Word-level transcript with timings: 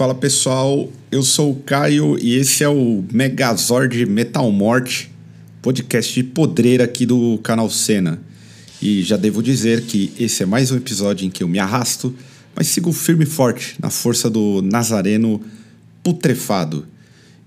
Fala 0.00 0.14
pessoal, 0.14 0.90
eu 1.12 1.22
sou 1.22 1.52
o 1.52 1.56
Caio 1.56 2.18
e 2.18 2.34
esse 2.34 2.64
é 2.64 2.68
o 2.70 3.04
Megazord 3.12 4.06
Metal 4.06 4.50
Morte, 4.50 5.10
podcast 5.60 6.14
de 6.14 6.24
podreira 6.24 6.84
aqui 6.84 7.04
do 7.04 7.36
canal 7.42 7.68
Cena. 7.68 8.18
E 8.80 9.02
já 9.02 9.18
devo 9.18 9.42
dizer 9.42 9.82
que 9.82 10.10
esse 10.18 10.42
é 10.42 10.46
mais 10.46 10.70
um 10.70 10.78
episódio 10.78 11.26
em 11.26 11.30
que 11.30 11.42
eu 11.42 11.48
me 11.48 11.58
arrasto, 11.58 12.16
mas 12.56 12.68
sigo 12.68 12.94
firme 12.94 13.24
e 13.24 13.26
forte 13.26 13.76
na 13.78 13.90
força 13.90 14.30
do 14.30 14.62
Nazareno 14.62 15.38
putrefado. 16.02 16.86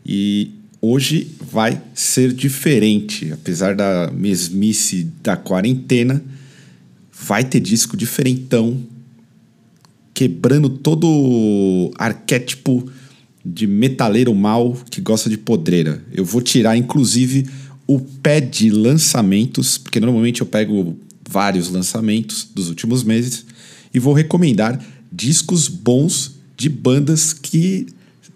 E 0.06 0.52
hoje 0.80 1.32
vai 1.52 1.82
ser 1.96 2.32
diferente, 2.32 3.34
apesar 3.34 3.74
da 3.74 4.12
mesmice 4.14 5.10
da 5.24 5.36
quarentena, 5.36 6.24
vai 7.12 7.44
ter 7.44 7.60
disco 7.60 7.98
diferentão 7.98 8.93
quebrando 10.14 10.70
todo 10.70 11.92
arquétipo 11.98 12.88
de 13.46 13.68
metaleiro 13.68 14.34
mal 14.34 14.78
que 14.90 15.02
gosta 15.02 15.30
de 15.30 15.38
podreira. 15.38 16.04
Eu 16.14 16.24
vou 16.24 16.42
tirar, 16.42 16.78
inclusive, 16.78 17.46
o 17.86 18.00
pé 18.00 18.40
de 18.40 18.70
lançamentos, 18.70 19.78
porque 19.78 20.00
normalmente 20.00 20.42
eu 20.42 20.48
pego 20.48 20.98
vários 21.30 21.70
lançamentos 21.70 22.48
dos 22.54 22.70
últimos 22.70 23.04
meses 23.04 23.46
e 23.94 24.00
vou 24.00 24.14
recomendar 24.14 24.80
discos 25.12 25.68
bons 25.68 26.36
de 26.56 26.70
bandas 26.70 27.34
que 27.34 27.88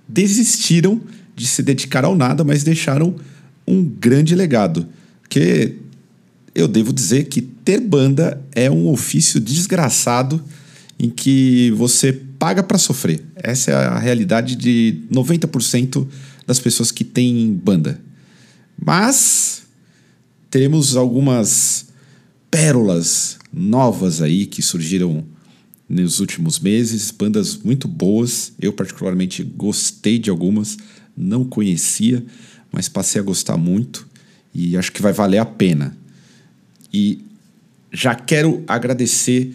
desistiram 0.08 1.02
de 1.36 1.46
se 1.46 1.62
dedicar 1.62 2.04
ao 2.04 2.16
nada, 2.16 2.44
mas 2.44 2.64
deixaram 2.64 3.16
um 3.68 3.84
grande 3.84 4.36
legado. 4.36 4.88
Porque 5.22 5.76
eu 6.56 6.68
devo 6.68 6.92
dizer 6.92 7.26
que 7.26 7.42
ter 7.42 7.80
banda 7.80 8.42
é 8.54 8.70
um 8.70 8.88
ofício 8.90 9.40
desgraçado 9.40 10.44
em 11.00 11.10
que 11.10 11.72
você 11.72 12.12
paga 12.14 12.64
para 12.64 12.78
sofrer. 12.78 13.24
Essa 13.36 13.72
é 13.72 13.76
a 13.76 14.00
realidade 14.00 14.56
de 14.56 15.04
90% 15.12 16.08
das 16.46 16.60
pessoas 16.60 16.92
que 16.92 17.04
têm 17.04 17.54
banda. 17.54 18.00
Mas 18.84 19.64
teremos 20.50 20.96
algumas 20.96 21.88
pérolas 22.50 23.38
novas 23.52 24.22
aí 24.22 24.46
que 24.46 24.62
surgiram 24.62 25.26
nos 25.90 26.20
últimos 26.20 26.60
meses, 26.60 27.12
bandas 27.12 27.58
muito 27.58 27.88
boas. 27.88 28.54
Eu 28.60 28.74
particularmente 28.74 29.44
gostei 29.44 30.18
de 30.20 30.30
algumas, 30.30 30.78
não 31.16 31.44
conhecia, 31.46 32.26
mas 32.72 32.90
passei 32.90 33.22
a 33.22 33.24
gostar 33.24 33.58
muito 33.58 34.08
e 34.54 34.76
acho 34.76 34.92
que 34.92 35.02
vai 35.02 35.14
valer 35.14 35.38
a 35.38 35.46
pena. 35.46 35.96
E 36.94 37.24
já 37.92 38.16
quero 38.16 38.64
agradecer 38.68 39.54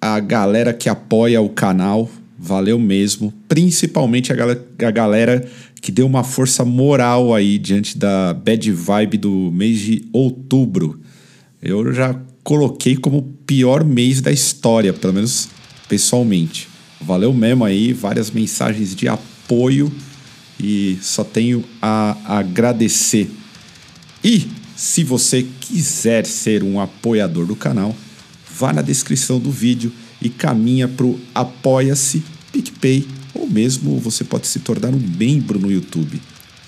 a 0.00 0.20
galera 0.20 0.72
que 0.72 0.88
apoia 0.88 1.40
o 1.40 1.48
canal, 1.48 2.10
valeu 2.38 2.78
mesmo. 2.78 3.32
Principalmente 3.48 4.32
a, 4.32 4.36
gal 4.36 4.50
a 4.50 4.90
galera 4.90 5.48
que 5.80 5.90
deu 5.90 6.06
uma 6.06 6.24
força 6.24 6.64
moral 6.64 7.34
aí 7.34 7.58
diante 7.58 7.96
da 7.96 8.32
bad 8.34 8.70
vibe 8.72 9.18
do 9.18 9.50
mês 9.52 9.80
de 9.80 10.04
outubro. 10.12 11.00
Eu 11.62 11.92
já 11.92 12.14
coloquei 12.42 12.96
como 12.96 13.18
o 13.18 13.22
pior 13.22 13.84
mês 13.84 14.20
da 14.20 14.32
história, 14.32 14.92
pelo 14.92 15.14
menos 15.14 15.48
pessoalmente. 15.88 16.68
Valeu 17.00 17.32
mesmo 17.32 17.64
aí, 17.64 17.92
várias 17.92 18.30
mensagens 18.30 18.94
de 18.94 19.08
apoio 19.08 19.92
e 20.58 20.98
só 21.00 21.22
tenho 21.22 21.64
a 21.80 22.16
agradecer. 22.38 23.30
E 24.22 24.48
se 24.74 25.04
você 25.04 25.46
quiser 25.60 26.26
ser 26.26 26.62
um 26.62 26.80
apoiador 26.80 27.46
do 27.46 27.54
canal, 27.54 27.94
vá 28.58 28.72
na 28.72 28.82
descrição 28.82 29.38
do 29.38 29.52
vídeo 29.52 29.92
e 30.20 30.28
caminha 30.28 30.88
para 30.88 31.06
o 31.06 31.20
Apoia-se, 31.32 32.24
PicPay 32.52 33.06
ou 33.32 33.48
mesmo 33.48 33.98
você 34.00 34.24
pode 34.24 34.48
se 34.48 34.58
tornar 34.58 34.92
um 34.92 34.98
membro 34.98 35.60
no 35.60 35.70
YouTube. 35.70 36.20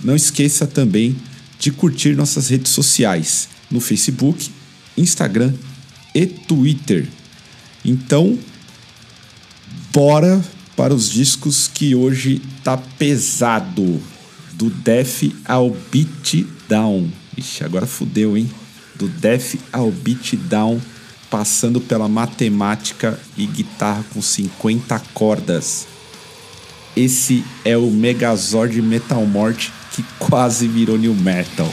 Não 0.03 0.15
esqueça 0.15 0.67
também 0.67 1.17
de 1.59 1.73
curtir 1.73 2.15
nossas 2.15 2.49
redes 2.49 2.71
sociais 2.71 3.49
no 3.71 3.81
Facebook, 3.81 4.51
Instagram 4.97 5.53
e 6.15 6.27
Twitter. 6.27 7.09
Então, 7.85 8.39
bora 9.93 10.43
para 10.77 10.95
os 10.95 11.11
discos 11.11 11.69
que 11.69 11.95
hoje 11.95 12.41
tá 12.63 12.77
pesado. 12.77 14.01
Do 14.55 14.69
Death 14.69 15.33
ao 15.47 15.71
Beat 15.91 16.47
Down. 16.69 17.11
Ixi, 17.37 17.65
agora 17.65 17.87
fudeu, 17.87 18.37
hein? 18.37 18.51
Do 18.97 19.09
Death 19.09 19.55
ao 19.73 19.91
Beat 19.91 20.37
Down 20.37 20.79
passando 21.31 21.81
pela 21.81 22.09
matemática 22.09 23.19
e 23.37 23.47
guitarra 23.47 24.05
com 24.13 24.21
50 24.21 25.01
cordas. 25.15 25.87
Esse 26.97 27.45
é 27.65 27.77
o 27.77 27.91
Megazord 27.91 28.83
Metal 28.83 29.25
Morte 29.25 29.73
que 29.93 30.05
quase 30.19 30.67
virou 30.67 30.99
new 30.99 31.15
metal. 31.15 31.73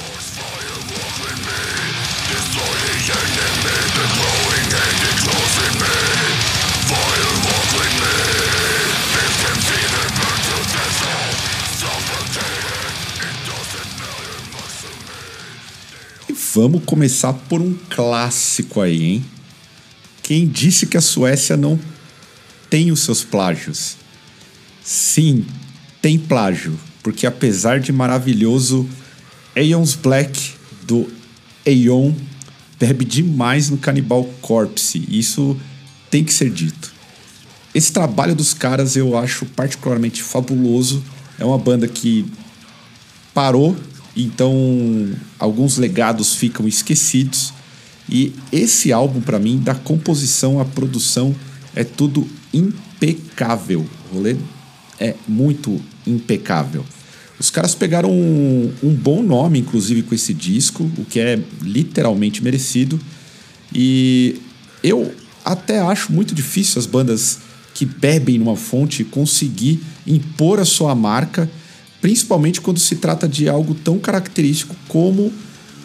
Vamos 16.54 16.84
começar 16.86 17.34
por 17.34 17.62
um 17.62 17.76
clássico 17.90 18.82
aí, 18.82 19.04
hein? 19.04 19.26
Quem 20.28 20.46
disse 20.46 20.86
que 20.86 20.98
a 20.98 21.02
Suécia 21.02 21.56
não 21.56 21.80
tem 22.70 22.92
os 22.92 23.00
seus 23.00 23.24
plágios? 23.24 23.96
Sim, 24.84 25.46
tem 26.02 26.20
plágio, 26.20 26.78
porque 27.02 27.26
apesar 27.26 27.80
de 27.80 27.94
maravilhoso, 27.94 28.86
Aeon's 29.56 29.94
Black 29.96 30.52
do 30.84 31.10
Aeon 31.66 32.12
bebe 32.78 33.06
demais 33.06 33.70
no 33.70 33.78
Cannibal 33.78 34.26
Corpse. 34.42 35.02
Isso 35.08 35.56
tem 36.12 36.26
que 36.26 36.34
ser 36.34 36.50
dito. 36.50 36.92
Esse 37.74 37.94
trabalho 37.94 38.36
dos 38.36 38.54
caras 38.54 38.98
eu 38.98 39.18
acho 39.18 39.46
particularmente 39.46 40.22
fabuloso. 40.22 41.02
É 41.40 41.46
uma 41.46 41.58
banda 41.58 41.88
que 41.88 42.30
parou, 43.34 43.78
então 44.14 45.10
alguns 45.40 45.78
legados 45.78 46.36
ficam 46.36 46.68
esquecidos 46.68 47.54
e 48.10 48.34
esse 48.52 48.92
álbum, 48.92 49.22
para 49.22 49.40
mim, 49.40 49.60
da 49.60 49.76
composição 49.76 50.60
à 50.60 50.66
produção, 50.66 51.36
é 51.76 51.84
tudo 51.84 52.28
impecável. 52.54 53.86
O 54.12 54.16
rolê 54.16 54.38
é 55.00 55.14
muito 55.28 55.80
impecável. 56.06 56.86
Os 57.40 57.52
caras 57.52 57.76
pegaram 57.76 58.10
um, 58.12 58.74
um, 58.82 58.94
bom 58.94 59.22
nome, 59.22 59.60
inclusive, 59.60 60.02
com 60.02 60.16
esse 60.16 60.34
disco, 60.34 60.90
o 60.98 61.06
que 61.06 61.20
é 61.20 61.40
literalmente 61.62 62.44
merecido. 62.44 63.00
E 63.74 64.42
eu 64.84 65.14
até 65.46 65.80
acho 65.80 66.12
muito 66.12 66.34
difícil 66.34 66.80
as 66.80 66.86
bandas 66.86 67.40
que 67.74 67.86
bebem 67.86 68.40
numa 68.40 68.56
fonte 68.56 69.04
conseguir 69.04 69.80
impor 70.06 70.60
a 70.60 70.66
sua 70.66 70.96
marca, 70.96 71.50
principalmente 72.02 72.60
quando 72.60 72.80
se 72.80 72.96
trata 72.96 73.28
de 73.28 73.48
algo 73.48 73.76
tão 73.76 74.00
característico 74.00 74.76
como 74.88 75.32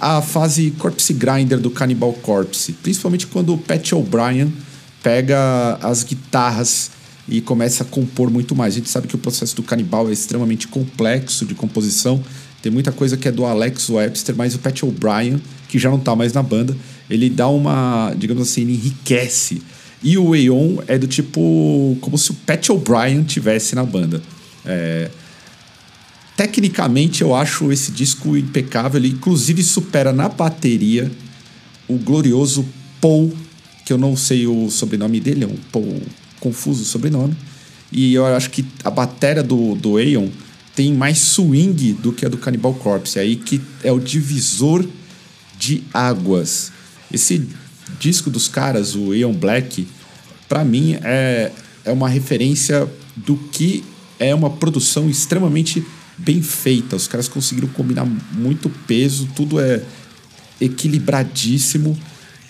a 0.02 0.20
fase 0.20 0.72
Corpse 0.72 1.12
Grinder 1.12 1.60
do 1.60 1.70
Cannibal 1.70 2.12
Corpse, 2.14 2.72
principalmente 2.72 3.24
quando 3.28 3.54
o 3.54 3.58
Pat 3.58 3.92
O'Brien 3.92 4.52
pega 5.00 5.78
as 5.80 6.02
guitarras 6.02 6.90
e 7.28 7.40
começa 7.40 7.84
a 7.84 7.87
compor 7.87 8.28
muito 8.28 8.52
mais. 8.56 8.75
A 8.75 8.78
gente 8.78 8.90
sabe 8.90 9.06
que 9.06 9.14
o 9.14 9.19
processo 9.19 9.54
do 9.54 9.62
Cannibal 9.62 10.08
é 10.08 10.12
extremamente 10.12 10.66
complexo 10.66 11.46
de 11.46 11.54
composição, 11.54 12.20
tem 12.60 12.72
muita 12.72 12.90
coisa 12.90 13.16
que 13.16 13.28
é 13.28 13.31
do 13.31 13.44
Alex 13.44 13.88
Webster, 13.90 14.34
mas 14.37 14.56
o 14.56 14.58
Pat 14.58 14.82
O'Brien, 14.82 15.40
que 15.69 15.78
já 15.78 15.88
não 15.88 15.99
está 15.99 16.16
mais 16.16 16.32
na 16.32 16.43
banda, 16.43 16.76
ele 17.08 17.31
dá 17.31 17.46
uma, 17.46 18.12
digamos 18.19 18.43
assim, 18.43 18.62
ele 18.62 18.72
enriquece. 18.72 19.62
E 20.02 20.19
o 20.19 20.32
Aeon 20.32 20.78
é 20.88 20.98
do 20.98 21.06
tipo 21.06 21.96
como 22.00 22.19
se 22.19 22.32
o 22.32 22.34
Pat 22.34 22.70
O'Brien 22.70 23.22
tivesse 23.22 23.76
na 23.76 23.84
banda. 23.84 24.20
É, 24.66 25.10
Tecnicamente, 26.37 27.23
eu 27.23 27.34
acho 27.34 27.70
esse 27.70 27.93
disco 27.93 28.37
impecável. 28.37 28.99
Ele, 28.99 29.08
inclusive, 29.08 29.62
supera 29.62 30.12
na 30.12 30.29
bateria 30.29 31.11
o 31.87 31.99
glorioso 31.99 32.67
Paul, 33.00 33.32
que 33.84 33.93
eu 33.93 33.99
não 33.99 34.17
sei 34.17 34.46
o 34.46 34.70
sobrenome 34.70 35.20
dele, 35.20 35.44
é 35.44 35.46
um 35.46 35.56
Paul 35.70 36.00
confuso 36.40 36.84
sobrenome. 36.84 37.37
E 37.90 38.14
eu 38.14 38.25
acho 38.25 38.50
que 38.50 38.64
a 38.82 38.90
bateria 38.90 39.43
do, 39.43 39.75
do 39.75 39.99
Aeon 39.99 40.29
tem 40.75 40.93
mais 40.94 41.19
swing 41.19 41.93
do 41.94 42.12
que 42.12 42.25
a 42.25 42.29
do 42.29 42.38
Cannibal 42.38 42.75
Corpse. 42.75 43.19
Aí 43.19 43.37
que 43.37 43.61
é 43.84 43.93
o 43.93 44.00
divisor 44.00 44.84
de 45.58 45.82
águas. 45.93 46.73
Esse 47.12 47.46
disco 48.00 48.31
dos 48.31 48.49
caras, 48.49 48.96
o 48.96 49.12
Aeon 49.12 49.34
Black, 49.34 49.87
para 50.49 50.64
mim 50.64 50.96
é, 51.02 51.52
é 51.84 51.93
uma 51.93 52.08
referência 52.08 52.88
do 53.14 53.37
que 53.37 53.84
é 54.19 54.34
uma 54.34 54.50
produção 54.50 55.11
extremamente 55.11 55.84
bem 56.24 56.42
feita. 56.42 56.96
Os 56.96 57.06
caras 57.06 57.28
conseguiram 57.28 57.69
combinar 57.69 58.06
muito 58.32 58.69
peso, 58.86 59.28
tudo 59.34 59.60
é 59.60 59.82
equilibradíssimo. 60.60 61.98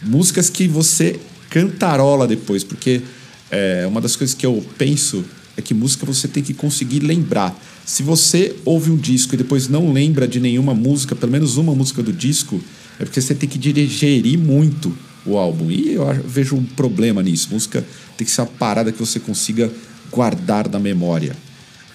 Músicas 0.02 0.50
que 0.50 0.66
você 0.66 1.18
cantarola 1.50 2.26
depois, 2.26 2.64
porque 2.64 3.02
é 3.50 3.86
uma 3.86 4.00
das 4.00 4.16
coisas 4.16 4.34
que 4.34 4.46
eu 4.46 4.64
penso 4.78 5.24
é 5.56 5.60
que 5.60 5.74
música 5.74 6.06
você 6.06 6.26
tem 6.26 6.42
que 6.42 6.54
conseguir 6.54 7.00
lembrar. 7.00 7.54
Se 7.84 8.02
você 8.02 8.56
ouve 8.64 8.90
um 8.90 8.96
disco 8.96 9.34
e 9.34 9.38
depois 9.38 9.68
não 9.68 9.92
lembra 9.92 10.26
de 10.26 10.40
nenhuma 10.40 10.74
música, 10.74 11.14
pelo 11.14 11.32
menos 11.32 11.56
uma 11.56 11.74
música 11.74 12.02
do 12.02 12.12
disco, 12.12 12.62
é 12.98 13.04
porque 13.04 13.20
você 13.20 13.34
tem 13.34 13.48
que 13.48 13.58
digerir 13.58 14.38
muito 14.38 14.96
o 15.26 15.36
álbum. 15.36 15.70
E 15.70 15.92
eu 15.92 16.04
vejo 16.24 16.56
um 16.56 16.64
problema 16.64 17.22
nisso. 17.22 17.48
Música 17.50 17.84
tem 18.16 18.24
que 18.24 18.30
ser 18.30 18.42
uma 18.42 18.46
parada 18.46 18.90
que 18.90 18.98
você 18.98 19.20
consiga 19.20 19.70
guardar 20.10 20.68
na 20.68 20.78
memória. 20.78 21.36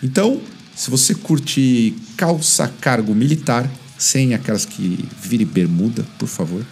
Então, 0.04 0.40
se 0.78 0.92
você 0.92 1.16
curte 1.16 1.96
calça 2.16 2.72
cargo 2.80 3.16
militar, 3.16 3.68
sem 3.98 4.36
aquelas 4.36 4.64
que 4.64 5.10
vire 5.20 5.44
bermuda, 5.44 6.06
por 6.20 6.28
favor. 6.28 6.64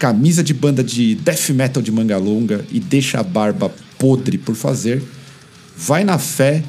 Camisa 0.00 0.42
de 0.42 0.52
banda 0.52 0.82
de 0.82 1.14
death 1.14 1.50
metal 1.50 1.80
de 1.80 1.92
manga 1.92 2.18
longa 2.18 2.64
e 2.72 2.80
deixa 2.80 3.20
a 3.20 3.22
barba 3.22 3.72
podre 3.96 4.36
por 4.36 4.56
fazer. 4.56 5.00
Vai 5.76 6.02
na 6.02 6.18
fé 6.18 6.64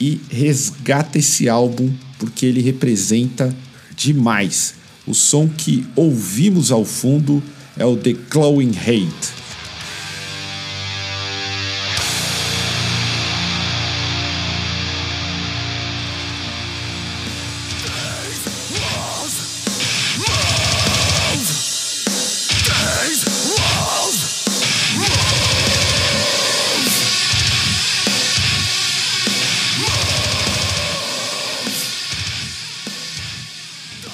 e 0.00 0.18
resgata 0.30 1.18
esse 1.18 1.46
álbum 1.46 1.92
porque 2.18 2.46
ele 2.46 2.62
representa 2.62 3.54
demais. 3.94 4.74
O 5.06 5.12
som 5.12 5.46
que 5.46 5.86
ouvimos 5.94 6.72
ao 6.72 6.86
fundo 6.86 7.42
é 7.76 7.84
o 7.84 7.96
The 7.96 8.14
Glowing 8.30 8.72
Hate. 8.78 9.37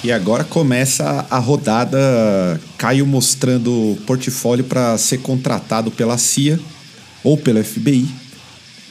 E 0.04 0.12
agora 0.12 0.44
começa 0.44 1.26
a 1.30 1.38
rodada 1.38 2.60
Caio 2.76 3.06
mostrando 3.06 3.96
portfólio 4.06 4.62
para 4.62 4.98
ser 4.98 5.16
contratado 5.20 5.90
pela 5.90 6.18
CIA 6.18 6.60
ou 7.22 7.38
pela 7.38 7.64
FBI 7.64 8.06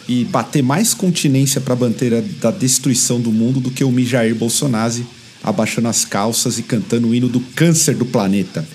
e 0.09 0.25
bater 0.25 0.63
mais 0.63 0.91
continência 0.95 1.61
para 1.61 1.73
a 1.73 1.77
bandeira 1.77 2.19
da 2.41 2.49
destruição 2.49 3.21
do 3.21 3.31
mundo 3.31 3.59
do 3.59 3.69
que 3.69 3.83
o 3.83 3.91
Mijair 3.91 4.33
Bolsonaro 4.33 5.05
abaixando 5.43 5.87
as 5.87 6.03
calças 6.03 6.57
e 6.57 6.63
cantando 6.63 7.09
o 7.09 7.13
hino 7.13 7.29
do 7.29 7.41
câncer 7.41 7.93
do 7.93 8.07
planeta. 8.07 8.67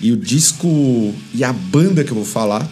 E 0.00 0.10
o 0.12 0.16
disco 0.16 1.14
e 1.34 1.44
a 1.44 1.52
banda 1.52 2.02
que 2.02 2.10
eu 2.10 2.16
vou 2.16 2.24
falar 2.24 2.66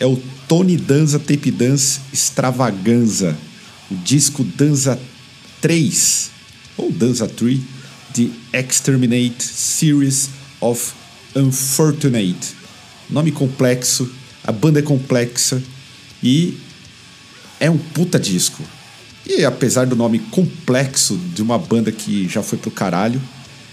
é 0.00 0.06
o 0.06 0.18
Tony 0.48 0.78
Danza 0.78 1.18
Tape 1.18 1.50
Dance 1.50 2.00
Extravaganza, 2.10 3.36
o 3.90 3.94
disco 3.96 4.42
Danza 4.42 4.98
3 5.60 6.30
ou 6.78 6.90
Danza 6.90 7.28
3 7.28 7.75
The 8.16 8.30
Exterminate 8.54 9.42
Series 9.42 10.30
of 10.58 10.94
Unfortunate. 11.34 12.54
Nome 13.10 13.30
complexo, 13.30 14.10
a 14.42 14.50
banda 14.50 14.78
é 14.78 14.82
complexa 14.82 15.62
e 16.22 16.56
é 17.60 17.70
um 17.70 17.76
puta 17.76 18.18
disco. 18.18 18.62
E 19.26 19.44
apesar 19.44 19.84
do 19.86 19.94
nome 19.94 20.18
complexo 20.18 21.20
de 21.34 21.42
uma 21.42 21.58
banda 21.58 21.92
que 21.92 22.26
já 22.26 22.42
foi 22.42 22.56
pro 22.56 22.70
caralho, 22.70 23.20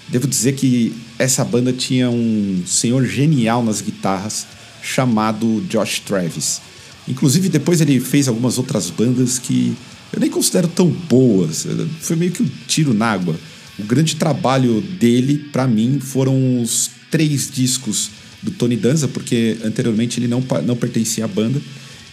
devo 0.09 0.27
dizer 0.27 0.55
que 0.55 0.93
essa 1.17 1.45
banda 1.45 1.71
tinha 1.71 2.09
um 2.09 2.63
senhor 2.67 3.05
genial 3.05 3.63
nas 3.63 3.79
guitarras 3.79 4.45
chamado 4.81 5.63
Josh 5.69 5.99
Travis. 5.99 6.59
Inclusive 7.07 7.47
depois 7.47 7.79
ele 7.79 7.97
fez 8.01 8.27
algumas 8.27 8.57
outras 8.57 8.89
bandas 8.89 9.39
que 9.39 9.73
eu 10.11 10.19
nem 10.19 10.29
considero 10.29 10.67
tão 10.67 10.89
boas. 10.89 11.65
Foi 12.01 12.17
meio 12.17 12.33
que 12.33 12.43
um 12.43 12.49
tiro 12.67 12.93
na 12.93 13.05
água. 13.05 13.39
O 13.77 13.83
grande 13.83 14.15
trabalho 14.15 14.81
dele, 14.81 15.49
para 15.51 15.67
mim, 15.67 15.99
foram 15.99 16.61
os 16.61 16.91
três 17.09 17.49
discos 17.49 18.11
do 18.41 18.51
Tony 18.51 18.75
Danza, 18.75 19.07
porque 19.07 19.57
anteriormente 19.63 20.19
ele 20.19 20.27
não, 20.27 20.43
não 20.65 20.75
pertencia 20.75 21.25
à 21.25 21.27
banda. 21.27 21.61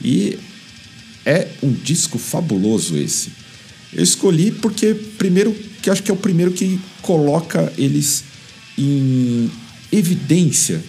E 0.03 0.39
é 1.27 1.49
um 1.63 1.73
disco 1.73 2.19
fabuloso 2.19 2.97
esse. 2.97 3.31
Eu 3.93 4.03
escolhi 4.03 4.51
porque, 4.51 4.95
primeiro, 5.19 5.55
que 5.83 5.91
acho 5.91 6.03
que 6.03 6.11
é 6.11 6.15
o 6.15 6.17
primeiro 6.17 6.53
que 6.53 6.81
coloca 7.03 7.73
eles 7.77 8.25
em 8.79 9.51
evidência. 9.93 10.83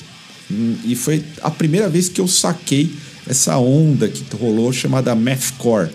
E 0.86 0.96
foi 0.96 1.24
a 1.42 1.50
primeira 1.50 1.90
vez 1.90 2.08
que 2.08 2.22
eu 2.22 2.28
saquei 2.28 2.92
essa 3.28 3.58
onda 3.58 4.08
que 4.08 4.24
rolou 4.36 4.72
chamada 4.72 5.16
Mathcore. 5.16 5.90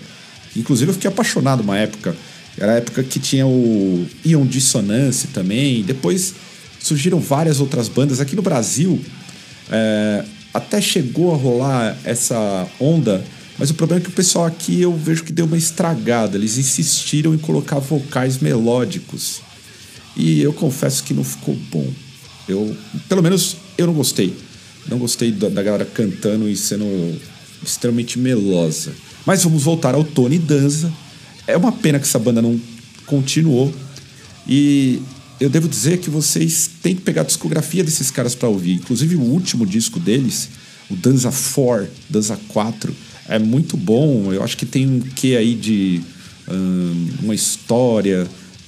Inclusive 0.55 0.89
eu 0.89 0.93
fiquei 0.93 1.09
apaixonado 1.09 1.61
uma 1.61 1.77
época 1.77 2.15
era 2.59 2.73
a 2.73 2.75
época 2.75 3.03
que 3.03 3.19
tinha 3.19 3.45
o 3.45 4.05
Ion 4.25 4.45
Dissonance 4.45 5.27
também. 5.27 5.83
Depois 5.83 6.33
surgiram 6.79 7.19
várias 7.19 7.59
outras 7.59 7.87
bandas. 7.87 8.19
Aqui 8.19 8.35
no 8.35 8.41
Brasil, 8.41 8.99
é, 9.69 10.25
até 10.53 10.81
chegou 10.81 11.33
a 11.33 11.37
rolar 11.37 11.97
essa 12.03 12.67
onda, 12.79 13.23
mas 13.59 13.69
o 13.69 13.73
problema 13.75 14.01
é 14.01 14.03
que 14.03 14.09
o 14.09 14.13
pessoal 14.13 14.45
aqui 14.45 14.81
eu 14.81 14.95
vejo 14.95 15.23
que 15.23 15.31
deu 15.31 15.45
uma 15.45 15.57
estragada. 15.57 16.37
Eles 16.37 16.57
insistiram 16.57 17.33
em 17.33 17.37
colocar 17.37 17.79
vocais 17.79 18.39
melódicos. 18.39 19.41
E 20.15 20.41
eu 20.41 20.51
confesso 20.51 21.03
que 21.03 21.13
não 21.13 21.23
ficou 21.23 21.55
bom. 21.71 21.87
Eu, 22.47 22.75
pelo 23.07 23.21
menos 23.21 23.57
eu 23.77 23.85
não 23.85 23.93
gostei. 23.93 24.35
Não 24.87 24.97
gostei 24.97 25.31
da, 25.31 25.49
da 25.49 25.61
galera 25.61 25.85
cantando 25.85 26.49
e 26.49 26.55
sendo 26.55 27.19
extremamente 27.63 28.17
melosa. 28.17 28.93
Mas 29.25 29.43
vamos 29.43 29.61
voltar 29.61 29.93
ao 29.93 30.03
Tony 30.03 30.39
Danza, 30.39 30.91
é 31.47 31.57
uma 31.57 31.71
pena 31.71 31.97
que 31.97 32.05
essa 32.05 32.19
banda 32.19 32.41
não 32.41 32.59
continuou. 33.05 33.73
E 34.47 35.01
eu 35.39 35.49
devo 35.49 35.67
dizer 35.67 35.99
que 35.99 36.09
vocês 36.09 36.69
têm 36.81 36.95
que 36.95 37.01
pegar 37.01 37.21
a 37.21 37.25
discografia 37.25 37.83
desses 37.83 38.11
caras 38.11 38.35
para 38.35 38.49
ouvir. 38.49 38.73
Inclusive 38.73 39.15
o 39.15 39.21
último 39.21 39.65
disco 39.65 39.99
deles, 39.99 40.49
o 40.89 40.95
Danza 40.95 41.31
4, 41.31 41.87
Danza 42.09 42.39
4, 42.49 42.95
é 43.29 43.39
muito 43.39 43.77
bom. 43.77 44.31
Eu 44.33 44.43
acho 44.43 44.57
que 44.57 44.65
tem 44.65 44.87
um 44.87 44.99
quê 44.99 45.35
aí 45.37 45.55
de 45.55 46.01
um, 46.47 47.07
uma 47.23 47.35
história 47.35 48.27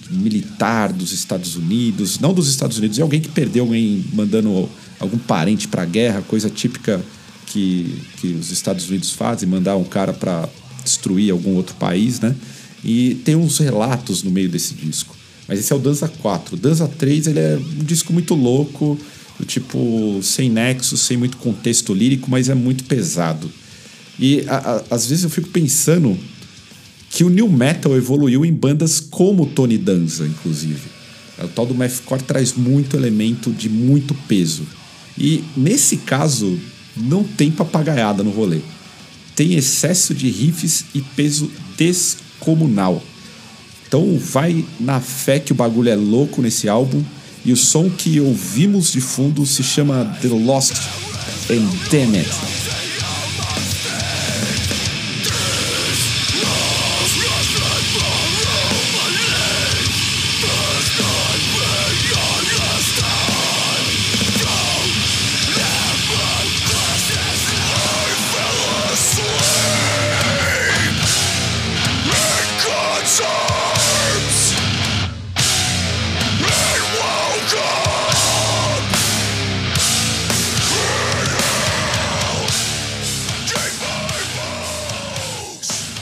militar 0.09 0.91
dos 0.91 1.11
Estados 1.11 1.55
Unidos, 1.55 2.19
não 2.19 2.33
dos 2.33 2.49
Estados 2.49 2.77
Unidos, 2.79 2.97
é 2.97 3.01
alguém 3.01 3.21
que 3.21 3.29
perdeu 3.29 3.63
alguém 3.63 4.03
mandando 4.11 4.67
algum 4.99 5.19
parente 5.19 5.67
para 5.67 5.83
a 5.83 5.85
guerra, 5.85 6.23
coisa 6.23 6.49
típica 6.49 6.99
que, 7.45 8.01
que 8.17 8.27
os 8.33 8.51
Estados 8.51 8.89
Unidos 8.89 9.11
fazem, 9.11 9.47
mandar 9.47 9.75
um 9.75 9.83
cara 9.83 10.11
para 10.11 10.49
destruir 10.83 11.31
algum 11.31 11.55
outro 11.55 11.75
país, 11.75 12.19
né? 12.19 12.35
E 12.83 13.15
tem 13.25 13.35
uns 13.35 13.57
relatos 13.57 14.23
no 14.23 14.31
meio 14.31 14.49
desse 14.49 14.73
disco. 14.73 15.15
Mas 15.47 15.59
esse 15.59 15.73
é 15.73 15.75
o 15.75 15.79
Danza 15.79 16.07
4. 16.07 16.55
O 16.55 16.57
Danza 16.57 16.87
3 16.87 17.27
ele 17.27 17.39
é 17.39 17.57
um 17.57 17.83
disco 17.83 18.13
muito 18.13 18.35
louco, 18.35 18.97
do 19.39 19.45
tipo 19.45 20.19
sem 20.21 20.49
nexo, 20.49 20.97
sem 20.97 21.17
muito 21.17 21.37
contexto 21.37 21.93
lírico, 21.93 22.29
mas 22.29 22.49
é 22.49 22.55
muito 22.55 22.83
pesado. 22.83 23.51
E 24.19 24.43
a, 24.47 24.57
a, 24.57 24.95
às 24.95 25.07
vezes 25.07 25.23
eu 25.23 25.29
fico 25.29 25.49
pensando 25.49 26.17
que 27.09 27.23
o 27.23 27.29
new 27.29 27.49
metal 27.49 27.95
evoluiu 27.97 28.45
em 28.45 28.53
bandas 28.53 28.99
como 28.99 29.47
Tony 29.47 29.77
Danza, 29.77 30.27
inclusive. 30.27 30.99
O 31.41 31.47
tal 31.47 31.65
do 31.65 31.73
mathcore 31.73 32.21
traz 32.21 32.53
muito 32.53 32.95
elemento 32.95 33.51
de 33.51 33.69
muito 33.69 34.13
peso. 34.27 34.67
E 35.17 35.43
nesse 35.55 35.97
caso 35.97 36.59
não 36.95 37.23
tem 37.23 37.49
papagaiada 37.49 38.23
no 38.23 38.29
rolê. 38.29 38.59
Tem 39.35 39.55
excesso 39.55 40.13
de 40.13 40.29
riffs 40.29 40.85
e 40.93 41.01
peso 41.01 41.49
desconhecido 41.77 42.28
comunal. 42.39 43.01
Então 43.87 44.17
vai 44.19 44.65
na 44.79 44.99
fé 44.99 45.39
que 45.39 45.51
o 45.51 45.55
bagulho 45.55 45.89
é 45.89 45.95
louco 45.95 46.41
nesse 46.41 46.69
álbum. 46.69 47.03
E 47.43 47.51
o 47.51 47.57
som 47.57 47.89
que 47.89 48.19
ouvimos 48.19 48.91
de 48.91 49.01
fundo 49.01 49.45
se 49.45 49.63
chama 49.63 50.17
The 50.21 50.27
Lost 50.27 50.75
and 51.49 51.67
Damned. 51.89 52.58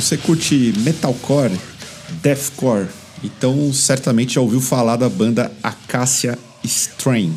Você 0.07 0.15
curte 0.15 0.73
metalcore, 0.77 1.51
deathcore, 2.23 2.87
então 3.21 3.73
certamente 3.73 4.35
já 4.35 4.41
ouviu 4.41 4.61
falar 4.61 4.95
da 4.95 5.09
banda 5.09 5.51
Acacia 5.61 6.39
Strain. 6.63 7.33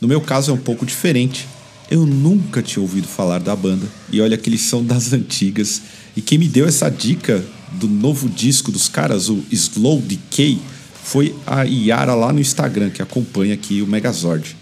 No 0.00 0.06
meu 0.06 0.20
caso 0.20 0.52
é 0.52 0.54
um 0.54 0.58
pouco 0.58 0.86
diferente. 0.86 1.48
Eu 1.90 2.06
nunca 2.06 2.62
tinha 2.62 2.80
ouvido 2.80 3.08
falar 3.08 3.40
da 3.40 3.56
banda 3.56 3.88
e 4.12 4.20
olha 4.20 4.38
que 4.38 4.48
eles 4.48 4.60
são 4.60 4.84
das 4.84 5.10
antigas. 5.14 5.82
E 6.16 6.20
quem 6.20 6.38
me 6.38 6.46
deu 6.46 6.64
essa 6.64 6.88
dica 6.88 7.44
do 7.72 7.88
novo 7.88 8.28
disco 8.28 8.70
dos 8.70 8.88
caras, 8.88 9.28
o 9.28 9.42
Slow 9.50 10.00
Decay, 10.00 10.60
foi 11.02 11.34
a 11.44 11.64
Yara 11.64 12.14
lá 12.14 12.32
no 12.32 12.38
Instagram, 12.38 12.90
que 12.90 13.02
acompanha 13.02 13.54
aqui 13.54 13.82
o 13.82 13.86
Megazord. 13.86 14.56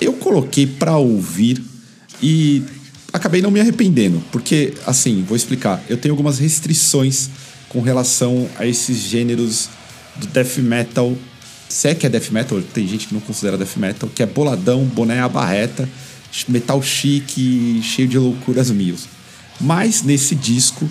Eu 0.00 0.14
coloquei 0.14 0.66
para 0.66 0.96
ouvir 0.96 1.62
e 2.20 2.64
acabei 3.12 3.42
não 3.42 3.50
me 3.50 3.60
arrependendo, 3.60 4.22
porque, 4.32 4.74
assim, 4.86 5.22
vou 5.22 5.36
explicar. 5.36 5.82
Eu 5.88 5.96
tenho 5.96 6.12
algumas 6.12 6.38
restrições 6.38 7.28
com 7.68 7.80
relação 7.80 8.48
a 8.58 8.66
esses 8.66 8.98
gêneros 8.98 9.68
do 10.16 10.26
death 10.28 10.58
metal. 10.58 11.16
Se 11.68 11.88
é 11.88 11.94
que 11.94 12.06
é 12.06 12.08
death 12.08 12.30
metal, 12.30 12.60
tem 12.74 12.86
gente 12.86 13.08
que 13.08 13.14
não 13.14 13.20
considera 13.20 13.56
death 13.56 13.76
metal, 13.76 14.10
que 14.14 14.22
é 14.22 14.26
boladão, 14.26 14.84
boné 14.84 15.20
à 15.20 15.28
barreta, 15.28 15.88
metal 16.48 16.82
chique, 16.82 17.80
cheio 17.82 18.08
de 18.08 18.18
loucuras 18.18 18.70
mil. 18.70 18.96
Mas 19.60 20.02
nesse 20.02 20.34
disco 20.34 20.88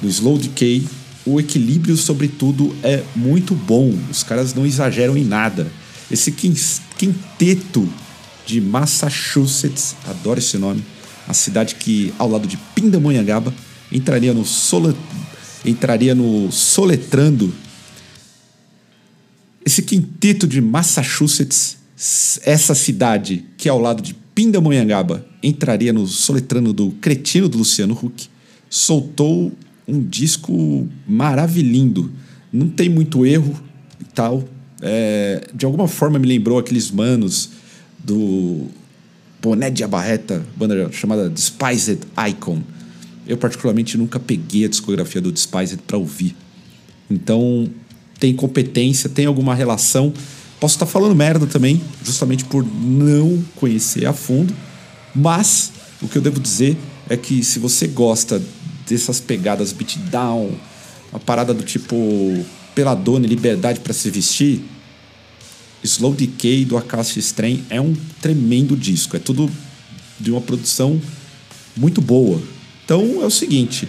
do 0.00 0.08
Slow 0.08 0.38
Decay, 0.38 0.86
o 1.24 1.40
equilíbrio, 1.40 1.96
sobretudo, 1.96 2.74
é 2.82 3.02
muito 3.14 3.54
bom. 3.54 3.94
Os 4.10 4.22
caras 4.22 4.54
não 4.54 4.64
exageram 4.64 5.16
em 5.16 5.24
nada. 5.24 5.66
Esse 6.10 6.32
quinteto 6.32 7.88
de 8.46 8.60
Massachusetts, 8.60 9.94
adoro 10.06 10.38
esse 10.38 10.56
nome, 10.56 10.82
a 11.28 11.34
cidade 11.34 11.74
que, 11.74 12.12
ao 12.18 12.26
lado 12.26 12.48
de 12.48 12.56
Pindamonhangaba, 12.74 13.52
entraria 13.92 14.32
no, 14.32 14.46
solo, 14.46 14.96
entraria 15.62 16.14
no 16.14 16.50
Soletrando. 16.50 17.52
Esse 19.64 19.82
quinteto 19.82 20.46
de 20.46 20.62
Massachusetts, 20.62 21.76
essa 22.42 22.74
cidade 22.74 23.44
que, 23.58 23.68
ao 23.68 23.78
lado 23.78 24.00
de 24.02 24.14
Pindamonhangaba, 24.14 25.26
entraria 25.42 25.92
no 25.92 26.06
Soletrando 26.06 26.72
do 26.72 26.92
Cretino 26.92 27.46
do 27.46 27.58
Luciano 27.58 27.92
Huck, 27.92 28.26
soltou 28.70 29.52
um 29.86 30.02
disco 30.02 30.88
maravilhoso. 31.06 32.10
Não 32.50 32.68
tem 32.68 32.88
muito 32.88 33.26
erro 33.26 33.54
e 34.00 34.04
tal. 34.04 34.48
É, 34.80 35.46
de 35.54 35.66
alguma 35.66 35.88
forma 35.88 36.18
me 36.18 36.26
lembrou 36.26 36.58
aqueles 36.58 36.90
manos 36.90 37.50
do 37.98 38.68
Boné 39.40 39.70
de 39.70 39.84
Abarreta, 39.84 40.44
banda 40.56 40.90
chamada 40.90 41.28
Despised 41.28 42.00
Icon. 42.30 42.60
Eu, 43.26 43.36
particularmente, 43.36 43.96
nunca 43.96 44.18
peguei 44.18 44.64
a 44.64 44.68
discografia 44.68 45.20
do 45.20 45.30
Despised 45.30 45.80
para 45.86 45.96
ouvir. 45.96 46.34
Então, 47.10 47.68
tem 48.18 48.34
competência, 48.34 49.08
tem 49.08 49.26
alguma 49.26 49.54
relação. 49.54 50.12
Posso 50.58 50.74
estar 50.74 50.86
falando 50.86 51.14
merda 51.14 51.46
também, 51.46 51.80
justamente 52.04 52.44
por 52.44 52.64
não 52.64 53.42
conhecer 53.54 54.06
a 54.06 54.12
fundo. 54.12 54.52
Mas 55.14 55.72
o 56.02 56.08
que 56.08 56.16
eu 56.16 56.22
devo 56.22 56.40
dizer 56.40 56.76
é 57.08 57.16
que 57.16 57.44
se 57.44 57.58
você 57.58 57.86
gosta 57.86 58.42
dessas 58.88 59.20
pegadas 59.20 59.72
beatdown, 59.72 60.50
uma 61.12 61.20
parada 61.20 61.54
do 61.54 61.62
tipo 61.62 61.96
peladona 62.74 63.26
liberdade 63.26 63.80
para 63.80 63.92
se 63.92 64.10
vestir, 64.10 64.62
Slow 65.82 66.14
Decay 66.14 66.64
do 66.64 66.76
Akasha 66.76 67.18
Strain 67.18 67.64
é 67.70 67.80
um 67.80 67.94
tremendo 68.20 68.76
disco. 68.76 69.16
É 69.16 69.20
tudo 69.20 69.50
de 70.18 70.30
uma 70.30 70.40
produção 70.40 71.00
muito 71.76 72.00
boa. 72.00 72.42
Então 72.84 73.22
é 73.22 73.26
o 73.26 73.30
seguinte: 73.30 73.88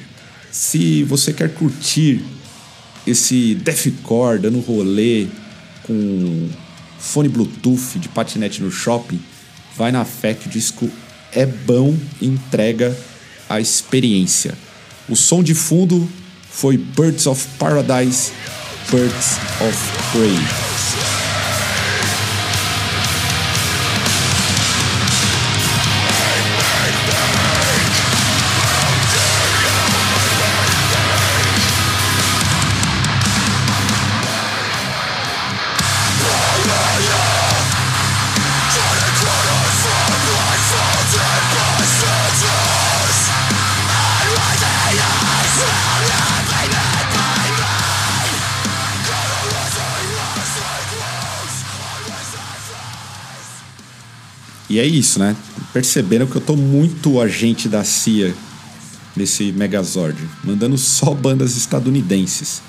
se 0.52 1.04
você 1.04 1.34
quer 1.34 1.54
curtir 1.54 2.22
esse 3.06 3.56
deathcore 3.56 4.40
dando 4.40 4.60
rolê 4.60 5.28
com 5.84 6.50
fone 7.00 7.30
Bluetooth 7.30 7.98
de 7.98 8.10
patinete 8.10 8.62
no 8.62 8.72
shopping, 8.72 9.20
vai 9.76 9.92
na 9.92 10.06
fé 10.06 10.34
que 10.34 10.48
o 10.48 10.50
disco 10.52 10.90
é 11.32 11.46
bom 11.46 11.96
e 12.22 12.28
entrega 12.28 12.96
a 13.50 13.60
experiência. 13.60 14.54
O 15.08 15.16
som 15.16 15.42
de 15.42 15.56
fundo 15.56 16.08
foi 16.50 16.78
Birds 16.78 17.26
of 17.26 17.48
Paradise, 17.58 18.32
Birds 18.92 19.38
of 19.62 19.78
Prey. 20.12 21.09
E 54.80 54.82
é 54.82 54.86
isso, 54.86 55.20
né? 55.20 55.36
Perceberam 55.74 56.26
que 56.26 56.38
eu 56.38 56.42
tô 56.42 56.56
muito 56.56 57.20
agente 57.20 57.68
da 57.68 57.84
CIA 57.84 58.34
nesse 59.14 59.52
Megazord, 59.52 60.18
mandando 60.42 60.78
só 60.78 61.12
bandas 61.14 61.58
estadunidenses. 61.58 62.62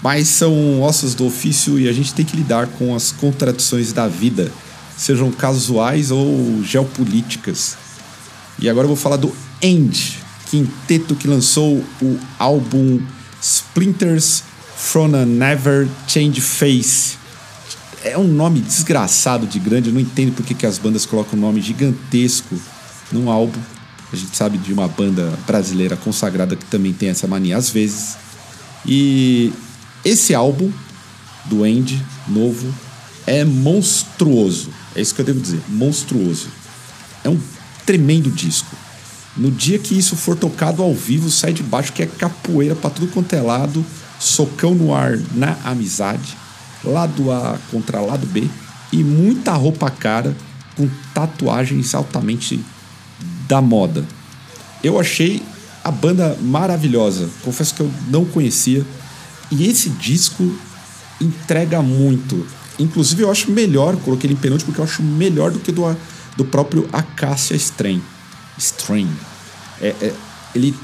Mas 0.00 0.28
são 0.28 0.80
ossos 0.80 1.12
do 1.12 1.26
ofício 1.26 1.76
e 1.76 1.88
a 1.88 1.92
gente 1.92 2.14
tem 2.14 2.24
que 2.24 2.36
lidar 2.36 2.68
com 2.68 2.94
as 2.94 3.10
contradições 3.10 3.92
da 3.92 4.06
vida, 4.06 4.52
sejam 4.96 5.28
casuais 5.32 6.12
ou 6.12 6.62
geopolíticas. 6.62 7.76
E 8.60 8.68
agora 8.68 8.84
eu 8.84 8.90
vou 8.90 8.96
falar 8.96 9.16
do 9.16 9.34
End, 9.60 10.20
quinteto 10.46 11.16
que 11.16 11.26
lançou 11.26 11.84
o 12.00 12.16
álbum 12.38 13.00
Splinters 13.42 14.44
from 14.76 15.16
a 15.16 15.26
Never 15.26 15.88
Change 16.06 16.40
Face 16.40 17.19
é 18.04 18.16
um 18.16 18.26
nome 18.26 18.60
desgraçado 18.60 19.46
de 19.46 19.58
grande. 19.58 19.88
Eu 19.88 19.94
não 19.94 20.00
entendo 20.00 20.34
por 20.34 20.44
que, 20.44 20.54
que 20.54 20.66
as 20.66 20.78
bandas 20.78 21.04
colocam 21.04 21.38
um 21.38 21.42
nome 21.42 21.60
gigantesco 21.60 22.58
num 23.12 23.30
álbum. 23.30 23.60
A 24.12 24.16
gente 24.16 24.36
sabe 24.36 24.58
de 24.58 24.72
uma 24.72 24.88
banda 24.88 25.38
brasileira 25.46 25.96
consagrada 25.96 26.56
que 26.56 26.64
também 26.64 26.92
tem 26.92 27.08
essa 27.08 27.26
mania 27.26 27.56
às 27.56 27.70
vezes. 27.70 28.16
E 28.84 29.52
esse 30.04 30.34
álbum 30.34 30.72
do 31.44 31.64
End, 31.64 32.02
novo, 32.26 32.72
é 33.26 33.44
monstruoso. 33.44 34.70
É 34.94 35.00
isso 35.00 35.14
que 35.14 35.20
eu 35.20 35.24
devo 35.24 35.40
dizer, 35.40 35.60
monstruoso. 35.68 36.48
É 37.22 37.28
um 37.28 37.38
tremendo 37.86 38.30
disco. 38.30 38.74
No 39.36 39.50
dia 39.50 39.78
que 39.78 39.96
isso 39.96 40.16
for 40.16 40.36
tocado 40.36 40.82
ao 40.82 40.92
vivo, 40.92 41.30
sai 41.30 41.52
de 41.52 41.62
baixo 41.62 41.92
que 41.92 42.02
é 42.02 42.06
capoeira 42.06 42.74
para 42.74 42.90
tudo 42.90 43.12
quanto 43.12 43.32
é 43.34 43.40
lado, 43.40 43.84
socão 44.18 44.74
no 44.74 44.92
ar 44.92 45.16
na 45.34 45.56
amizade 45.64 46.39
lado 46.84 47.30
A 47.30 47.58
contra 47.70 48.00
lado 48.00 48.26
B 48.26 48.48
e 48.92 49.04
muita 49.04 49.52
roupa 49.52 49.90
cara 49.90 50.36
com 50.76 50.88
tatuagens 51.14 51.94
altamente 51.94 52.60
da 53.46 53.60
moda. 53.60 54.04
Eu 54.82 54.98
achei 54.98 55.42
a 55.84 55.90
banda 55.90 56.36
maravilhosa, 56.40 57.28
confesso 57.42 57.74
que 57.74 57.80
eu 57.80 57.90
não 58.08 58.24
conhecia 58.24 58.84
e 59.50 59.66
esse 59.66 59.90
disco 59.90 60.54
entrega 61.20 61.82
muito. 61.82 62.46
Inclusive 62.78 63.22
eu 63.22 63.30
acho 63.30 63.50
melhor, 63.50 63.96
coloquei 63.96 64.28
ele 64.28 64.34
em 64.34 64.40
penúltimo 64.40 64.66
porque 64.72 64.80
eu 64.80 64.84
acho 64.84 65.02
melhor 65.02 65.50
do 65.50 65.58
que 65.58 65.70
do, 65.70 65.96
do 66.36 66.44
próprio 66.44 66.88
Acacia 66.92 67.56
Strain. 67.56 68.00
Strain. 68.56 69.08
É, 69.80 69.88
é, 70.00 70.14
ele, 70.54 70.74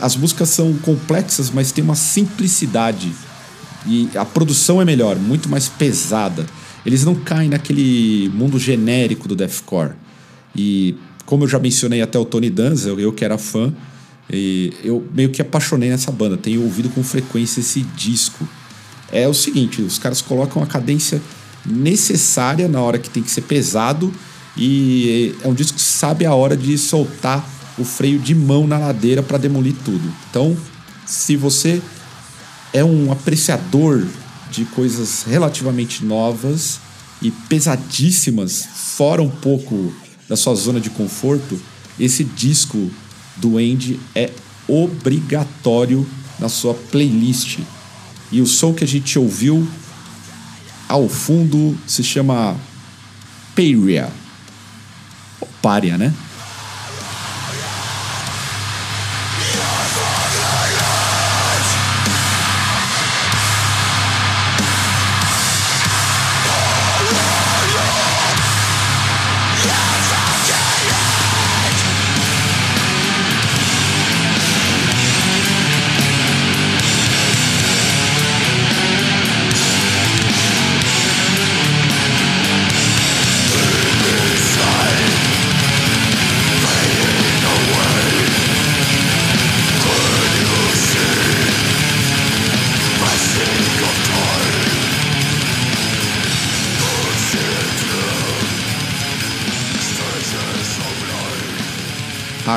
as 0.00 0.16
músicas 0.16 0.50
são 0.50 0.72
complexas, 0.74 1.50
mas 1.50 1.72
tem 1.72 1.82
uma 1.82 1.96
simplicidade 1.96 3.12
e 3.88 4.10
a 4.16 4.24
produção 4.24 4.80
é 4.80 4.84
melhor, 4.84 5.16
muito 5.16 5.48
mais 5.48 5.68
pesada. 5.68 6.44
Eles 6.84 7.04
não 7.04 7.14
caem 7.14 7.48
naquele 7.48 8.30
mundo 8.34 8.58
genérico 8.58 9.26
do 9.26 9.34
deathcore. 9.34 9.92
E 10.54 10.94
como 11.24 11.44
eu 11.44 11.48
já 11.48 11.58
mencionei 11.58 12.02
até 12.02 12.18
o 12.18 12.24
Tony 12.24 12.50
Danza, 12.50 12.90
eu, 12.90 13.12
que 13.12 13.24
era 13.24 13.38
fã, 13.38 13.72
eu 14.84 15.06
meio 15.14 15.30
que 15.30 15.40
apaixonei 15.40 15.88
nessa 15.88 16.12
banda. 16.12 16.36
Tenho 16.36 16.62
ouvido 16.62 16.88
com 16.90 17.02
frequência 17.02 17.60
esse 17.60 17.80
disco. 17.80 18.46
É 19.10 19.26
o 19.26 19.34
seguinte, 19.34 19.80
os 19.80 19.98
caras 19.98 20.20
colocam 20.20 20.62
a 20.62 20.66
cadência 20.66 21.20
necessária 21.64 22.68
na 22.68 22.80
hora 22.80 22.98
que 22.98 23.10
tem 23.10 23.22
que 23.22 23.30
ser 23.30 23.42
pesado 23.42 24.12
e 24.56 25.34
é 25.42 25.48
um 25.48 25.54
disco 25.54 25.76
que 25.76 25.82
sabe 25.82 26.26
a 26.26 26.34
hora 26.34 26.56
de 26.56 26.76
soltar 26.76 27.48
o 27.78 27.84
freio 27.84 28.18
de 28.18 28.34
mão 28.34 28.66
na 28.66 28.76
ladeira 28.76 29.22
para 29.22 29.38
demolir 29.38 29.74
tudo. 29.84 30.12
Então, 30.28 30.56
se 31.06 31.36
você 31.36 31.80
é 32.72 32.84
um 32.84 33.10
apreciador 33.10 34.06
de 34.50 34.64
coisas 34.66 35.24
relativamente 35.24 36.04
novas 36.04 36.80
e 37.20 37.30
pesadíssimas, 37.30 38.66
fora 38.96 39.22
um 39.22 39.30
pouco 39.30 39.92
da 40.28 40.36
sua 40.36 40.54
zona 40.54 40.80
de 40.80 40.90
conforto, 40.90 41.60
esse 41.98 42.22
disco 42.22 42.90
do 43.36 43.58
Andy 43.58 43.98
é 44.14 44.30
obrigatório 44.68 46.06
na 46.38 46.48
sua 46.48 46.74
playlist. 46.74 47.58
E 48.30 48.40
o 48.40 48.46
som 48.46 48.74
que 48.74 48.84
a 48.84 48.86
gente 48.86 49.18
ouviu 49.18 49.66
ao 50.88 51.08
fundo 51.08 51.76
se 51.86 52.04
chama 52.04 52.56
Paria. 53.54 54.12
Ou 55.40 55.48
né? 55.98 56.14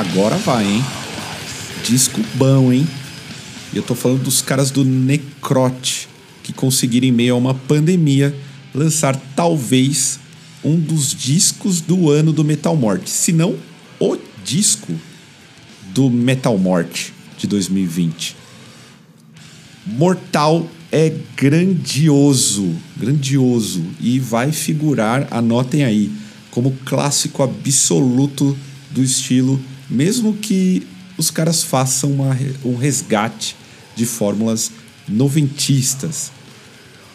Agora 0.02 0.36
vai, 0.36 0.66
hein? 0.66 0.84
Disco 1.84 2.20
bom, 2.34 2.72
hein? 2.72 2.84
E 3.72 3.76
eu 3.76 3.84
tô 3.84 3.94
falando 3.94 4.24
dos 4.24 4.42
caras 4.42 4.68
do 4.68 4.84
Necrote, 4.84 6.08
que 6.42 6.52
conseguiram, 6.52 7.06
em 7.06 7.12
meio 7.12 7.34
a 7.34 7.38
uma 7.38 7.54
pandemia, 7.54 8.34
lançar 8.74 9.16
talvez 9.36 10.18
um 10.64 10.76
dos 10.76 11.14
discos 11.14 11.80
do 11.80 12.10
ano 12.10 12.32
do 12.32 12.42
Metal 12.42 12.74
Morte. 12.74 13.10
Se 13.10 13.32
não, 13.32 13.54
o 14.00 14.18
disco 14.44 14.92
do 15.94 16.10
Metal 16.10 16.58
Morte 16.58 17.14
de 17.38 17.46
2020. 17.46 18.34
Mortal 19.86 20.68
é 20.90 21.14
grandioso, 21.36 22.74
grandioso 22.96 23.84
e 24.00 24.18
vai 24.18 24.50
figurar, 24.50 25.28
anotem 25.30 25.84
aí, 25.84 26.10
como 26.50 26.76
clássico 26.84 27.44
absoluto 27.44 28.58
do 28.90 29.00
estilo, 29.00 29.60
mesmo 29.92 30.34
que 30.34 30.86
os 31.18 31.30
caras 31.30 31.62
façam 31.62 32.10
uma, 32.10 32.36
um 32.64 32.74
resgate 32.74 33.54
de 33.94 34.06
fórmulas 34.06 34.70
noventistas. 35.08 36.32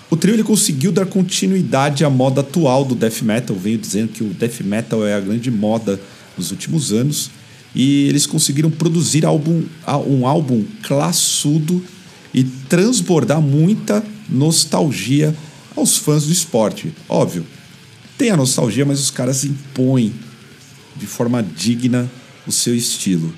O 0.10 0.15
trio 0.15 0.36
ele 0.36 0.43
conseguiu 0.43 0.91
dar 0.91 1.05
continuidade 1.05 2.05
à 2.05 2.10
moda 2.10 2.41
atual 2.41 2.86
do 2.86 2.96
death 2.96 3.22
metal, 3.22 3.55
venho 3.55 3.77
dizendo 3.77 4.10
que 4.10 4.24
o 4.24 4.34
death 4.34 4.62
metal 4.62 5.05
é 5.05 5.13
a 5.13 5.19
grande 5.19 5.51
moda 5.51 6.00
nos 6.38 6.51
últimos 6.51 6.93
anos, 6.93 7.31
e 7.75 8.07
eles 8.07 8.25
conseguiram 8.25 8.72
produzir 8.72 9.25
álbum, 9.25 9.63
um 10.07 10.25
álbum 10.25 10.63
classudo 10.84 11.84
e 12.34 12.43
transbordar 12.43 13.41
muita 13.41 14.03
nostalgia 14.29 15.36
aos 15.75 15.98
fãs 15.98 16.25
do 16.25 16.31
esporte. 16.31 16.93
Óbvio, 17.10 17.46
tem 18.17 18.31
a 18.31 18.38
nostalgia, 18.38 18.86
mas 18.86 19.00
os 19.00 19.12
caras 19.12 19.43
impõem 19.43 20.13
de 20.96 21.05
forma 21.05 21.43
digna 21.43 22.10
o 22.47 22.51
seu 22.51 22.75
estilo. 22.75 23.33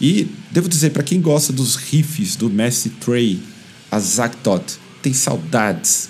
E 0.00 0.28
devo 0.50 0.68
dizer, 0.68 0.90
para 0.90 1.02
quem 1.02 1.20
gosta 1.20 1.52
dos 1.52 1.76
riffs 1.76 2.36
do 2.36 2.50
Messi 2.50 2.90
Trey, 2.90 3.40
a 3.90 3.98
Zaktot, 3.98 4.78
tem 5.02 5.12
saudades 5.12 6.08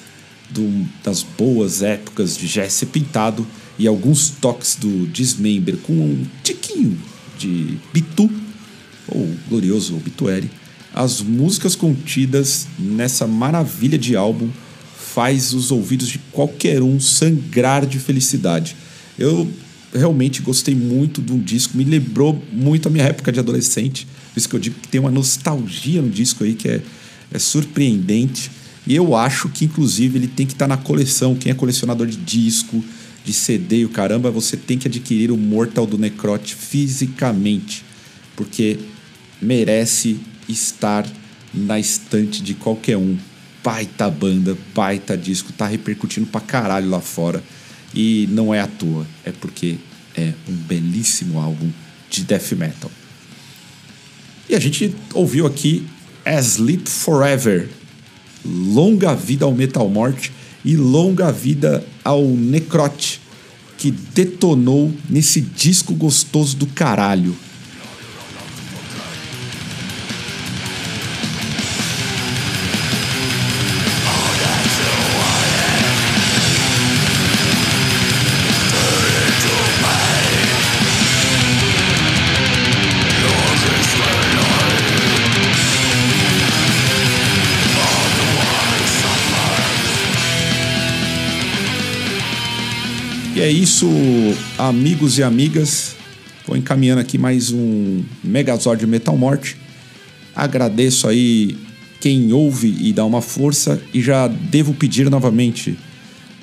do, 0.51 0.87
das 1.03 1.23
boas 1.23 1.83
épocas 1.83 2.37
de 2.37 2.47
Jesse 2.47 2.87
Pintado 2.87 3.47
e 3.79 3.87
alguns 3.87 4.31
toques 4.31 4.77
do 4.77 5.07
Dismember 5.09 5.77
com 5.79 5.93
um 5.93 6.27
tiquinho 6.43 6.99
de 7.39 7.77
Bitu, 7.93 8.31
ou 9.09 9.35
glorioso 9.49 9.97
Obituary, 9.97 10.51
as 10.95 11.21
músicas 11.21 11.75
contidas 11.75 12.69
nessa 12.79 13.27
maravilha 13.27 13.99
de 13.99 14.15
álbum 14.15 14.49
faz 14.97 15.53
os 15.53 15.71
ouvidos 15.71 16.09
de 16.09 16.19
qualquer 16.31 16.83
um 16.83 16.99
sangrar 17.01 17.85
de 17.85 17.99
felicidade. 17.99 18.77
Eu 19.19 19.51
realmente 19.95 20.43
gostei 20.43 20.75
muito 20.75 21.23
de 21.23 21.33
um 21.33 21.39
disco, 21.39 21.77
me 21.77 21.85
lembrou 21.85 22.43
muito 22.53 22.89
a 22.89 22.91
minha 22.91 23.05
época 23.05 23.31
de 23.31 23.39
adolescente. 23.39 24.07
Por 24.33 24.39
isso 24.39 24.49
que 24.49 24.57
eu 24.57 24.61
digo 24.61 24.77
que 24.81 24.89
tem 24.89 25.01
uma 25.01 25.11
nostalgia 25.11 26.03
no 26.03 26.11
disco 26.11 26.43
aí 26.43 26.55
que 26.55 26.69
é, 26.69 26.83
é 27.33 27.39
surpreendente. 27.39 28.51
E 28.87 28.95
eu 28.95 29.15
acho 29.15 29.49
que, 29.49 29.65
inclusive, 29.65 30.19
ele 30.19 30.27
tem 30.27 30.45
que 30.45 30.53
estar 30.53 30.69
tá 30.69 30.77
na 30.77 30.83
coleção. 30.83 31.35
Quem 31.35 31.53
é 31.53 31.55
colecionador 31.55 32.07
de 32.07 32.17
disco, 32.17 32.85
de 33.25 33.33
CD 33.33 33.79
e 33.79 33.85
o 33.85 33.89
caramba, 33.89 34.31
você 34.31 34.57
tem 34.57 34.77
que 34.77 34.89
adquirir 34.89 35.31
o 35.31 35.37
Mortal 35.37 35.87
do 35.87 35.97
Necrote 35.97 36.55
fisicamente. 36.55 37.85
Porque 38.37 38.79
merece 39.41 40.19
estar 40.49 41.07
na 41.53 41.79
estante 41.79 42.43
de 42.43 42.55
qualquer 42.55 42.97
um. 42.97 43.17
Baita 43.63 44.11
banda, 44.11 44.59
baita 44.75 45.17
disco, 45.17 45.51
tá 45.51 45.67
repercutindo 45.67 46.27
pra 46.27 46.41
caralho 46.41 46.91
lá 46.91 47.01
fora. 47.01 47.43
E 47.95 48.29
não 48.31 48.53
é 48.53 48.61
à 48.61 48.67
toa, 48.67 49.07
é 49.25 49.31
porque 49.31 49.77
é 50.17 50.33
um 50.49 50.53
belíssimo 50.53 51.39
álbum 51.39 51.71
de 52.11 52.25
death 52.25 52.53
metal. 52.53 52.91
E 54.49 54.55
a 54.55 54.61
gente 54.61 54.95
ouviu 55.13 55.47
aqui 55.47 55.87
Sleep 56.41 56.89
Forever. 56.89 57.69
Longa 58.45 59.15
vida 59.15 59.45
ao 59.45 59.53
Metal 59.53 59.89
Morte 59.89 60.33
e 60.65 60.77
longa 60.77 61.33
vida 61.33 61.85
ao 62.05 62.25
Necrote, 62.25 63.21
que 63.79 63.91
detonou 63.91 64.93
nesse 65.09 65.41
disco 65.41 65.95
gostoso 65.95 66.57
do 66.57 66.67
caralho. 66.67 67.35
Isso, 93.75 93.89
amigos 94.57 95.19
e 95.19 95.23
amigas. 95.25 95.97
Vou 96.47 96.57
encaminhando 96.57 97.01
aqui 97.01 97.19
mais 97.19 97.51
um 97.51 98.05
Megazord 98.23 98.87
Metal 98.87 99.17
Morte. 99.17 99.57
Agradeço 100.33 101.09
aí 101.09 101.57
quem 102.01 102.33
ouve 102.33 102.73
e 102.79 102.93
dá 102.93 103.05
uma 103.05 103.21
força. 103.21 103.83
E 103.93 104.01
já 104.01 104.29
devo 104.29 104.75
pedir 104.75 105.11
novamente: 105.11 105.77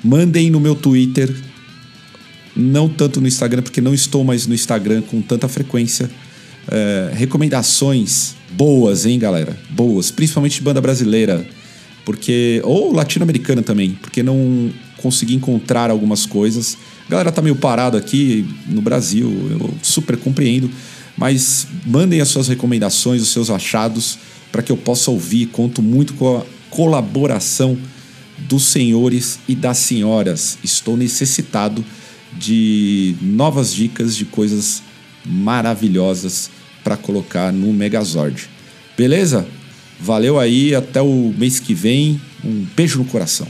mandem 0.04 0.50
no 0.50 0.60
meu 0.60 0.74
Twitter, 0.74 1.34
não 2.54 2.86
tanto 2.86 3.18
no 3.18 3.26
Instagram, 3.26 3.62
porque 3.62 3.80
não 3.80 3.94
estou 3.94 4.22
mais 4.22 4.46
no 4.46 4.54
Instagram 4.54 5.00
com 5.00 5.22
tanta 5.22 5.48
frequência. 5.48 6.10
É, 6.70 7.12
recomendações 7.14 8.34
boas, 8.50 9.06
hein, 9.06 9.18
galera? 9.18 9.56
Boas, 9.70 10.10
principalmente 10.10 10.56
de 10.56 10.60
banda 10.60 10.82
brasileira, 10.82 11.48
porque 12.04 12.60
ou 12.62 12.92
latino-americana 12.92 13.62
também, 13.62 13.96
porque 14.02 14.22
não 14.22 14.70
consegui 14.98 15.34
encontrar 15.34 15.90
algumas 15.90 16.26
coisas. 16.26 16.76
Galera 17.12 17.30
tá 17.30 17.42
meio 17.42 17.56
parado 17.56 17.98
aqui 17.98 18.48
no 18.66 18.80
Brasil, 18.80 19.30
eu 19.50 19.74
super 19.82 20.16
compreendo, 20.16 20.70
mas 21.14 21.66
mandem 21.84 22.22
as 22.22 22.28
suas 22.28 22.48
recomendações, 22.48 23.20
os 23.20 23.28
seus 23.28 23.50
achados, 23.50 24.18
para 24.50 24.62
que 24.62 24.72
eu 24.72 24.78
possa 24.78 25.10
ouvir. 25.10 25.44
Conto 25.48 25.82
muito 25.82 26.14
com 26.14 26.38
a 26.38 26.42
colaboração 26.70 27.76
dos 28.38 28.64
senhores 28.64 29.38
e 29.46 29.54
das 29.54 29.76
senhoras. 29.76 30.56
Estou 30.64 30.96
necessitado 30.96 31.84
de 32.32 33.14
novas 33.20 33.74
dicas 33.74 34.16
de 34.16 34.24
coisas 34.24 34.82
maravilhosas 35.22 36.48
para 36.82 36.96
colocar 36.96 37.52
no 37.52 37.74
Megazord. 37.74 38.48
Beleza? 38.96 39.46
Valeu 40.00 40.40
aí, 40.40 40.74
até 40.74 41.02
o 41.02 41.34
mês 41.36 41.60
que 41.60 41.74
vem. 41.74 42.18
Um 42.42 42.64
beijo 42.74 42.98
no 42.98 43.04
coração. 43.04 43.48